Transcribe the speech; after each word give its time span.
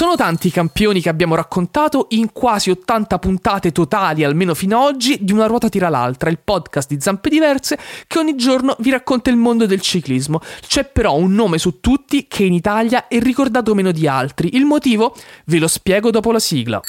Sono 0.00 0.16
tanti 0.16 0.46
i 0.46 0.50
campioni 0.50 1.02
che 1.02 1.10
abbiamo 1.10 1.34
raccontato 1.34 2.06
in 2.12 2.32
quasi 2.32 2.70
80 2.70 3.18
puntate 3.18 3.70
totali, 3.70 4.24
almeno 4.24 4.54
fino 4.54 4.78
ad 4.78 4.94
oggi, 4.94 5.18
di 5.20 5.30
Una 5.30 5.44
ruota 5.44 5.68
tira 5.68 5.90
l'altra, 5.90 6.30
il 6.30 6.38
podcast 6.42 6.88
di 6.88 6.98
Zampe 6.98 7.28
Diverse 7.28 7.78
che 8.06 8.18
ogni 8.18 8.34
giorno 8.34 8.76
vi 8.78 8.88
racconta 8.88 9.28
il 9.28 9.36
mondo 9.36 9.66
del 9.66 9.82
ciclismo. 9.82 10.40
C'è 10.66 10.86
però 10.86 11.16
un 11.16 11.34
nome 11.34 11.58
su 11.58 11.80
tutti 11.80 12.26
che 12.28 12.44
in 12.44 12.54
Italia 12.54 13.08
è 13.08 13.20
ricordato 13.20 13.74
meno 13.74 13.92
di 13.92 14.08
altri. 14.08 14.56
Il 14.56 14.64
motivo? 14.64 15.14
Ve 15.44 15.58
lo 15.58 15.68
spiego 15.68 16.10
dopo 16.10 16.32
la 16.32 16.38
sigla. 16.38 16.80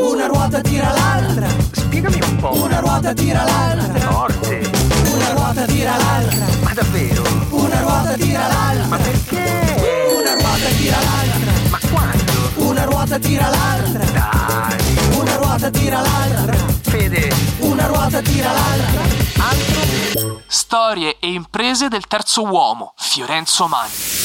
Una 0.00 0.26
ruota 0.26 0.62
tira 0.62 0.92
l'altra. 0.92 1.46
Spiegami 1.72 2.20
un 2.22 2.36
po'. 2.36 2.54
Una 2.54 2.80
ruota 2.80 3.12
tira 3.12 3.44
l'altra. 3.44 4.10
Forte. 4.10 4.70
Una 5.12 5.32
ruota 5.32 5.66
tira 5.66 5.94
l'altra. 5.98 6.46
Ma 6.62 6.72
davvero? 6.72 7.13
Ruota 13.14 13.18
tira 13.18 13.48
l'altra. 13.48 14.04
Dai. 14.04 15.18
Una 15.18 15.36
ruota 15.36 15.70
tira 15.70 16.00
l'altra. 16.00 16.56
Fede. 16.82 17.32
Una 17.60 17.86
ruota 17.86 18.20
tira 18.20 18.50
l'altra. 18.50 19.02
Altro? 19.38 20.42
Storie 20.46 21.18
e 21.20 21.32
imprese 21.32 21.88
del 21.88 22.06
terzo 22.06 22.42
uomo, 22.42 22.94
Fiorenzo 22.96 23.68
Magni. 23.68 24.23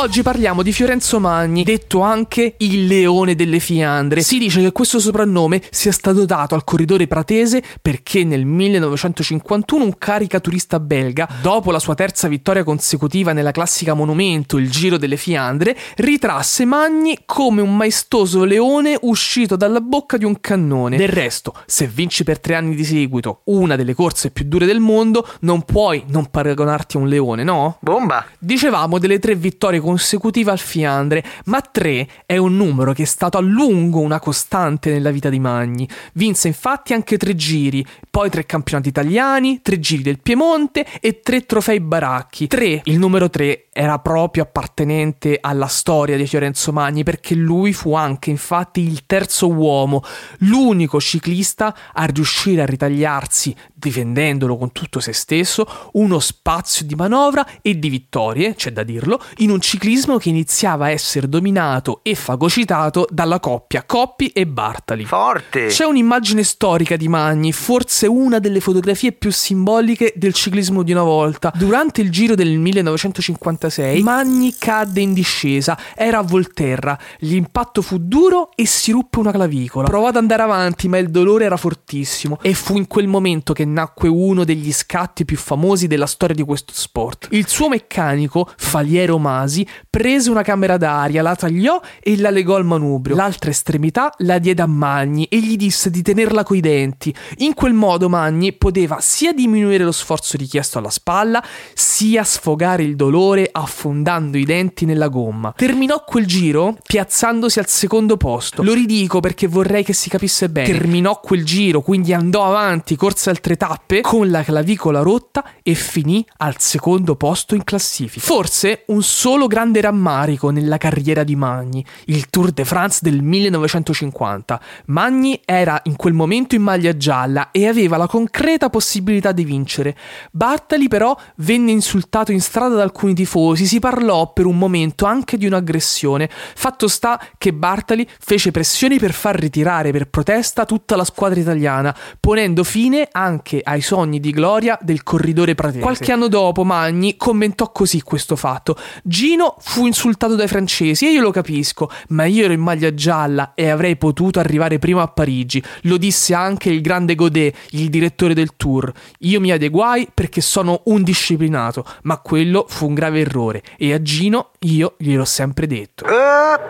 Oggi 0.00 0.22
parliamo 0.22 0.62
di 0.62 0.72
Fiorenzo 0.72 1.20
Magni, 1.20 1.62
detto 1.62 2.00
anche 2.00 2.54
il 2.60 2.86
leone 2.86 3.34
delle 3.34 3.58
Fiandre. 3.58 4.22
Si 4.22 4.38
dice 4.38 4.62
che 4.62 4.72
questo 4.72 4.98
soprannome 4.98 5.60
sia 5.68 5.92
stato 5.92 6.24
dato 6.24 6.54
al 6.54 6.64
corridore 6.64 7.06
pratese 7.06 7.62
perché 7.82 8.24
nel 8.24 8.46
1951 8.46 9.84
un 9.84 9.98
caricaturista 9.98 10.80
belga, 10.80 11.28
dopo 11.42 11.70
la 11.70 11.78
sua 11.78 11.94
terza 11.94 12.28
vittoria 12.28 12.64
consecutiva 12.64 13.34
nella 13.34 13.50
classica 13.50 13.92
monumento, 13.92 14.56
il 14.56 14.70
Giro 14.70 14.96
delle 14.96 15.18
Fiandre, 15.18 15.76
ritrasse 15.96 16.64
Magni 16.64 17.18
come 17.26 17.60
un 17.60 17.76
maestoso 17.76 18.44
leone 18.44 18.96
uscito 19.02 19.54
dalla 19.54 19.82
bocca 19.82 20.16
di 20.16 20.24
un 20.24 20.40
cannone. 20.40 20.96
Del 20.96 21.08
resto, 21.08 21.52
se 21.66 21.86
vinci 21.86 22.24
per 22.24 22.40
tre 22.40 22.54
anni 22.54 22.74
di 22.74 22.84
seguito 22.84 23.42
una 23.44 23.76
delle 23.76 23.92
corse 23.92 24.30
più 24.30 24.46
dure 24.46 24.64
del 24.64 24.80
mondo, 24.80 25.28
non 25.40 25.62
puoi 25.62 26.04
non 26.06 26.30
paragonarti 26.30 26.96
a 26.96 27.00
un 27.00 27.08
leone, 27.08 27.44
no? 27.44 27.76
Bomba. 27.80 28.24
Dicevamo 28.38 28.98
delle 28.98 29.18
tre 29.18 29.34
vittorie 29.34 29.72
consecutive 29.72 29.88
al 29.92 30.58
Fiandre, 30.58 31.24
ma 31.46 31.60
tre 31.60 32.08
è 32.26 32.36
un 32.36 32.56
numero 32.56 32.92
che 32.92 33.02
è 33.02 33.06
stato 33.06 33.38
a 33.38 33.40
lungo 33.40 34.00
una 34.00 34.20
costante 34.20 34.90
nella 34.90 35.10
vita 35.10 35.28
di 35.28 35.38
Magni. 35.38 35.88
Vinse 36.12 36.48
infatti 36.48 36.92
anche 36.92 37.16
tre 37.16 37.34
giri, 37.34 37.84
poi 38.10 38.30
tre 38.30 38.46
campionati 38.46 38.88
italiani, 38.88 39.60
tre 39.62 39.78
giri 39.80 40.02
del 40.02 40.20
Piemonte 40.20 40.86
e 41.00 41.20
tre 41.20 41.46
trofei 41.46 41.80
baracchi. 41.80 42.46
Tre, 42.46 42.82
il 42.84 42.98
numero 42.98 43.30
tre 43.30 43.66
era 43.72 43.98
proprio 43.98 44.42
appartenente 44.42 45.38
alla 45.40 45.66
storia 45.66 46.16
di 46.16 46.26
Fiorenzo 46.26 46.72
Magni 46.72 47.02
perché 47.02 47.34
lui 47.34 47.72
fu 47.72 47.94
anche 47.94 48.30
infatti 48.30 48.80
il 48.80 49.06
terzo 49.06 49.48
uomo, 49.48 50.02
l'unico 50.40 51.00
ciclista 51.00 51.74
a 51.92 52.04
riuscire 52.04 52.62
a 52.62 52.66
ritagliarsi, 52.66 53.54
difendendolo 53.72 54.56
con 54.56 54.72
tutto 54.72 55.00
se 55.00 55.12
stesso, 55.12 55.66
uno 55.92 56.18
spazio 56.18 56.84
di 56.84 56.94
manovra 56.94 57.46
e 57.62 57.78
di 57.78 57.88
vittorie, 57.88 58.54
c'è 58.54 58.72
da 58.72 58.82
dirlo, 58.82 59.22
in 59.38 59.50
un 59.50 59.60
ciclismo 59.60 59.78
che 60.18 60.28
iniziava 60.28 60.86
a 60.86 60.90
essere 60.90 61.26
dominato 61.26 62.00
e 62.02 62.14
fagocitato 62.14 63.06
dalla 63.10 63.40
coppia 63.40 63.82
Coppi 63.84 64.28
e 64.28 64.46
Bartali. 64.46 65.06
Forte. 65.06 65.66
C'è 65.68 65.84
un'immagine 65.84 66.42
storica 66.44 66.96
di 66.96 67.08
Magni, 67.08 67.50
forse 67.52 68.06
una 68.06 68.38
delle 68.40 68.60
fotografie 68.60 69.12
più 69.12 69.32
simboliche 69.32 70.12
del 70.16 70.34
ciclismo 70.34 70.82
di 70.82 70.92
una 70.92 71.02
volta. 71.02 71.50
Durante 71.56 72.02
il 72.02 72.10
giro 72.10 72.34
del 72.34 72.58
1956, 72.58 74.02
Magni 74.02 74.54
cadde 74.58 75.00
in 75.00 75.14
discesa, 75.14 75.78
era 75.94 76.18
a 76.18 76.22
Volterra, 76.22 76.98
l'impatto 77.20 77.80
fu 77.80 77.96
duro 77.98 78.50
e 78.54 78.66
si 78.66 78.92
ruppe 78.92 79.18
una 79.18 79.32
clavicola. 79.32 79.86
Provò 79.86 80.08
ad 80.08 80.16
andare 80.16 80.42
avanti, 80.42 80.88
ma 80.88 80.98
il 80.98 81.08
dolore 81.10 81.46
era 81.46 81.56
fortissimo 81.56 82.38
e 82.42 82.52
fu 82.52 82.76
in 82.76 82.86
quel 82.86 83.06
momento 83.06 83.54
che 83.54 83.64
nacque 83.64 84.08
uno 84.08 84.44
degli 84.44 84.72
scatti 84.72 85.24
più 85.24 85.38
famosi 85.38 85.86
della 85.86 86.06
storia 86.06 86.34
di 86.34 86.42
questo 86.42 86.74
sport. 86.74 87.28
Il 87.30 87.48
suo 87.48 87.70
meccanico, 87.70 88.46
Faliero 88.56 89.16
Masi, 89.16 89.59
prese 89.88 90.30
una 90.30 90.42
camera 90.42 90.76
d'aria, 90.76 91.22
la 91.22 91.34
tagliò 91.34 91.80
e 92.00 92.16
la 92.18 92.30
legò 92.30 92.56
al 92.56 92.64
manubrio. 92.64 93.16
L'altra 93.16 93.50
estremità 93.50 94.12
la 94.18 94.38
diede 94.38 94.62
a 94.62 94.66
Magni 94.66 95.24
e 95.26 95.40
gli 95.40 95.56
disse 95.56 95.90
di 95.90 96.02
tenerla 96.02 96.42
coi 96.42 96.60
denti. 96.60 97.14
In 97.38 97.54
quel 97.54 97.72
modo 97.72 98.08
Magni 98.08 98.52
poteva 98.52 98.98
sia 99.00 99.32
diminuire 99.32 99.84
lo 99.84 99.92
sforzo 99.92 100.36
richiesto 100.36 100.78
alla 100.78 100.90
spalla, 100.90 101.42
sia 101.74 102.24
sfogare 102.24 102.82
il 102.82 102.96
dolore 102.96 103.48
affondando 103.50 104.36
i 104.36 104.44
denti 104.44 104.84
nella 104.84 105.08
gomma. 105.08 105.52
Terminò 105.56 106.04
quel 106.04 106.26
giro 106.26 106.76
piazzandosi 106.82 107.58
al 107.58 107.66
secondo 107.68 108.16
posto. 108.16 108.62
Lo 108.62 108.72
ridico 108.74 109.20
perché 109.20 109.46
vorrei 109.46 109.84
che 109.84 109.92
si 109.92 110.08
capisse 110.08 110.48
bene. 110.48 110.66
Terminò 110.66 111.20
quel 111.20 111.44
giro, 111.44 111.80
quindi 111.80 112.12
andò 112.12 112.44
avanti, 112.44 112.96
corse 112.96 113.30
altre 113.30 113.56
tappe 113.56 114.00
con 114.00 114.30
la 114.30 114.42
clavicola 114.42 115.00
rotta 115.00 115.44
e 115.62 115.74
finì 115.74 116.24
al 116.38 116.58
secondo 116.58 117.16
posto 117.16 117.54
in 117.54 117.64
classifica. 117.64 118.24
Forse 118.24 118.84
un 118.86 119.02
solo 119.02 119.46
grande 119.50 119.80
rammarico 119.80 120.50
nella 120.50 120.78
carriera 120.78 121.24
di 121.24 121.34
Magni, 121.34 121.84
il 122.04 122.30
Tour 122.30 122.52
de 122.52 122.64
France 122.64 123.00
del 123.02 123.20
1950. 123.20 124.60
Magni 124.86 125.40
era 125.44 125.80
in 125.86 125.96
quel 125.96 126.12
momento 126.12 126.54
in 126.54 126.62
maglia 126.62 126.96
gialla 126.96 127.50
e 127.50 127.66
aveva 127.66 127.96
la 127.96 128.06
concreta 128.06 128.70
possibilità 128.70 129.32
di 129.32 129.42
vincere. 129.42 129.96
Bartali 130.30 130.86
però 130.86 131.16
venne 131.38 131.72
insultato 131.72 132.30
in 132.30 132.40
strada 132.40 132.76
da 132.76 132.84
alcuni 132.84 133.12
tifosi, 133.12 133.66
si 133.66 133.80
parlò 133.80 134.32
per 134.32 134.46
un 134.46 134.56
momento 134.56 135.04
anche 135.04 135.36
di 135.36 135.46
un'aggressione. 135.46 136.30
Fatto 136.30 136.86
sta 136.86 137.20
che 137.36 137.52
Bartali 137.52 138.08
fece 138.20 138.52
pressioni 138.52 139.00
per 139.00 139.12
far 139.12 139.36
ritirare 139.36 139.90
per 139.90 140.08
protesta 140.08 140.64
tutta 140.64 140.94
la 140.94 141.04
squadra 141.04 141.40
italiana, 141.40 141.94
ponendo 142.20 142.62
fine 142.62 143.08
anche 143.10 143.60
ai 143.64 143.80
sogni 143.80 144.20
di 144.20 144.30
gloria 144.30 144.78
del 144.80 145.02
corridore 145.02 145.56
pratese. 145.56 145.80
Qualche 145.80 146.12
anno 146.12 146.28
dopo 146.28 146.62
Magni 146.62 147.16
commentò 147.16 147.72
così 147.72 148.00
questo 148.02 148.36
fatto. 148.36 148.76
Gino 149.02 149.38
fu 149.58 149.86
insultato 149.86 150.34
dai 150.34 150.48
francesi 150.48 151.06
e 151.06 151.12
io 151.12 151.22
lo 151.22 151.30
capisco, 151.30 151.90
ma 152.08 152.24
io 152.26 152.44
ero 152.44 152.52
in 152.52 152.60
maglia 152.60 152.92
gialla 152.92 153.52
e 153.54 153.68
avrei 153.68 153.96
potuto 153.96 154.38
arrivare 154.38 154.78
prima 154.78 155.02
a 155.02 155.08
Parigi. 155.08 155.62
Lo 155.82 155.96
disse 155.96 156.34
anche 156.34 156.70
il 156.70 156.80
grande 156.80 157.14
Godet, 157.14 157.56
il 157.70 157.88
direttore 157.88 158.34
del 158.34 158.56
tour. 158.56 158.92
Io 159.20 159.40
mi 159.40 159.50
adeguai 159.50 160.08
perché 160.12 160.40
sono 160.40 160.82
un 160.86 161.02
disciplinato, 161.02 161.84
ma 162.02 162.18
quello 162.18 162.66
fu 162.68 162.86
un 162.86 162.94
grave 162.94 163.20
errore 163.20 163.62
e 163.78 163.92
a 163.94 164.02
Gino 164.02 164.50
io 164.60 164.94
gliel'ho 164.98 165.24
sempre 165.24 165.66
detto. 165.66 166.04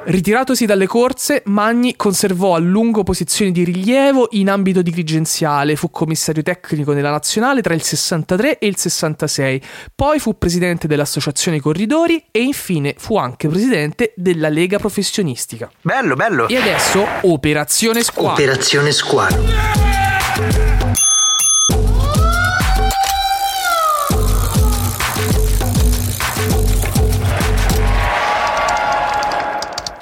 Ritiratosi 0.05 0.67
dalle 0.67 0.87
corse, 0.87 1.43
Magni 1.47 1.97
conservò 1.97 2.55
a 2.55 2.59
lungo 2.59 3.03
posizioni 3.03 3.51
di 3.51 3.65
rilievo 3.65 4.29
in 4.33 4.49
ambito 4.49 4.81
dirigenziale, 4.81 5.77
fu 5.77 5.91
commissario 5.91 6.43
tecnico 6.43 6.93
nella 6.93 7.11
nazionale 7.11 7.63
tra 7.63 7.75
il 7.75 7.83
63 7.83 8.59
e 8.59 8.67
il 8.67 8.77
66, 8.77 9.63
poi 9.95 10.19
fu 10.19 10.39
presidente 10.39 10.87
dell'associazione 10.87 11.61
Corridori 11.61 12.25
e 12.31 12.43
infine 12.43 12.59
fu 12.97 13.17
anche 13.17 13.49
presidente 13.49 14.13
della 14.15 14.49
Lega 14.49 14.79
Professionistica. 14.79 15.71
Bello, 15.81 16.15
bello. 16.15 16.47
E 16.49 16.57
adesso 16.57 17.05
Operazione 17.23 18.03
Squadra. 18.03 18.33
Operazione 18.33 18.93
Squalo. 18.93 19.80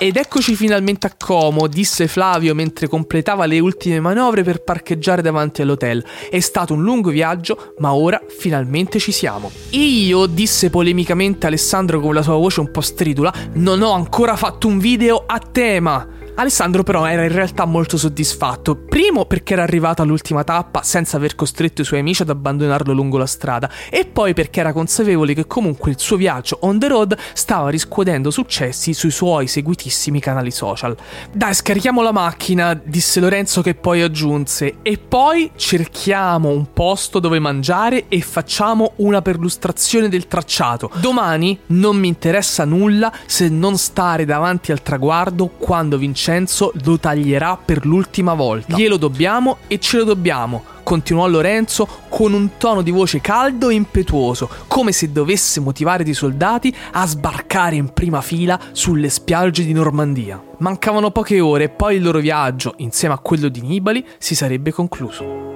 Ed 0.09 0.17
eccoci 0.17 0.57
finalmente 0.57 1.07
a 1.07 1.13
Como, 1.19 1.67
disse 1.67 2.09
Flavio 2.09 2.55
mentre 2.55 2.89
completava 2.89 3.45
le 3.45 3.59
ultime 3.59 4.01
manovre 4.01 4.43
per 4.43 4.63
parcheggiare 4.63 5.21
davanti 5.21 5.61
all'hotel. 5.61 6.03
È 6.31 6.41
stato 6.41 6.73
un 6.73 6.83
lungo 6.83 7.11
viaggio, 7.11 7.75
ma 7.81 7.93
ora 7.93 8.19
finalmente 8.27 9.01
ci 9.01 9.13
siamo. 9.13 9.51
Io, 9.73 10.25
disse 10.25 10.71
polemicamente 10.71 11.47
Alessandro 11.47 12.01
con 12.01 12.15
la 12.15 12.23
sua 12.23 12.37
voce 12.37 12.61
un 12.61 12.71
po' 12.71 12.81
stridula, 12.81 13.31
non 13.57 13.83
ho 13.83 13.93
ancora 13.93 14.35
fatto 14.35 14.67
un 14.67 14.79
video 14.79 15.25
a 15.27 15.41
tema. 15.41 16.09
Alessandro 16.39 16.85
però 16.85 17.05
era 17.05 17.25
in 17.25 17.33
realtà 17.33 17.65
molto 17.65 17.97
soddisfatto, 17.97 18.77
primo 18.77 19.25
perché 19.25 19.55
era 19.55 19.65
arrivato 19.65 20.03
all'ultima 20.03 20.45
tappa 20.45 20.85
senza 20.85 21.17
aver 21.17 21.35
costretto 21.35 21.81
i 21.81 21.85
suoi 21.85 21.99
amici 21.99 22.23
ad 22.23 22.31
abbandonarlo 22.31 22.93
lungo 22.93 23.19
la 23.19 23.27
strada 23.27 23.69
e 23.91 24.05
poi 24.05 24.35
perché 24.35 24.61
era 24.61 24.73
consapevole 24.73 25.35
che 25.35 25.49
comunque 25.49 25.91
il 25.91 25.99
suo 25.99 26.17
viaggio 26.17 26.59
on 26.61 26.79
the 26.79 26.87
road 26.87 27.19
stava 27.33 27.71
riscuotendo 27.71 28.31
successi 28.31 28.95
sui 28.95 29.11
suoi 29.11 29.49
seguitissimi 29.49 30.21
canali 30.21 30.53
social. 30.53 30.97
Dai, 31.33 31.53
scarichiamo 31.55 32.03
la 32.03 32.13
macchina, 32.13 32.81
disse 32.85 33.19
Lorenzo 33.19 33.61
che 33.61 33.75
poi 33.75 34.03
aggiunse, 34.03 34.77
e 34.83 34.97
poi 34.97 35.51
cerchiamo 35.57 36.51
un 36.51 36.73
posto 36.73 37.19
dove 37.19 37.41
mangiare 37.41 38.05
e 38.07 38.21
facciamo 38.21 38.93
una 38.99 39.23
perlustrazione 39.23 40.09
del 40.09 40.29
tracciato. 40.29 40.89
Domani 41.01 41.59
non 41.67 41.97
mi 41.97 42.07
interessa 42.07 42.65
nulla 42.65 43.13
se 43.27 43.49
non 43.49 43.77
stare 43.77 44.25
davanti 44.25 44.71
al 44.71 44.83
traguardo 44.83 45.49
quando 45.49 45.99
Vincenzo 46.29 46.73
lo 46.85 46.99
taglierà 46.99 47.57
per 47.57 47.87
l'ultima 47.87 48.35
volta. 48.35 48.77
Glielo 48.77 48.99
dobbiamo 48.99 49.59
e 49.67 49.79
ce 49.79 49.97
lo 49.97 50.05
dobbiamo. 50.05 50.77
continuò 50.83 51.27
Lorenzo 51.27 51.87
con 52.09 52.33
un 52.33 52.57
tono 52.57 52.81
di 52.81 52.91
voce 52.91 53.21
caldo 53.21 53.69
e 53.69 53.75
impetuoso, 53.75 54.49
come 54.69 54.93
se 54.93 55.13
dovesse 55.13 55.61
motivare 55.61 56.03
i 56.05 56.15
soldati 56.15 56.75
a 56.93 57.07
sbarcare 57.07 57.77
in 57.77 57.93
prima 57.93 58.23
fila 58.23 58.59
sulle 58.73 59.11
spiagge 59.11 59.65
di 59.65 59.73
Normandia. 59.73 60.43
Mancavano 60.59 61.11
poche 61.11 61.41
ore 61.41 61.65
e 61.65 61.69
poi 61.69 61.97
il 61.97 62.03
loro 62.03 62.21
viaggio, 62.21 62.75
insieme 62.79 63.15
a 63.15 63.19
quello 63.19 63.49
di 63.49 63.61
Nibali, 63.61 64.05
si 64.19 64.35
sarebbe 64.35 64.73
concluso. 64.73 65.48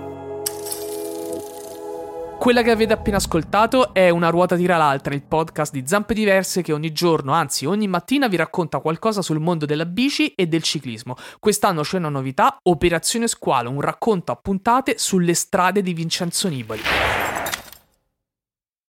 Quella 2.42 2.62
che 2.62 2.72
avete 2.72 2.92
appena 2.92 3.18
ascoltato 3.18 3.94
è 3.94 4.08
Una 4.10 4.28
ruota 4.28 4.56
tira 4.56 4.76
l'altra, 4.76 5.14
il 5.14 5.22
podcast 5.22 5.72
di 5.72 5.84
Zampe 5.86 6.12
Diverse 6.12 6.60
che 6.60 6.72
ogni 6.72 6.90
giorno, 6.90 7.30
anzi 7.30 7.66
ogni 7.66 7.86
mattina 7.86 8.26
vi 8.26 8.34
racconta 8.34 8.80
qualcosa 8.80 9.22
sul 9.22 9.38
mondo 9.38 9.64
della 9.64 9.86
bici 9.86 10.34
e 10.34 10.48
del 10.48 10.64
ciclismo. 10.64 11.14
Quest'anno 11.38 11.82
c'è 11.82 11.98
una 11.98 12.08
novità, 12.08 12.58
Operazione 12.64 13.28
Squalo, 13.28 13.70
un 13.70 13.80
racconto 13.80 14.32
a 14.32 14.34
puntate 14.34 14.94
sulle 14.98 15.34
strade 15.34 15.82
di 15.82 15.94
Vincenzo 15.94 16.48
Nibali. 16.48 16.80